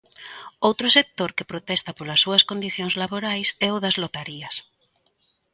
Outro 0.67 0.87
sector 0.97 1.29
que 1.37 1.49
protesta 1.51 1.91
polas 1.97 2.21
súas 2.23 2.43
condicións 2.49 2.93
laborais 3.01 3.47
é 3.67 3.69
o 3.75 3.81
das 3.83 3.95
lotarías. 4.01 4.55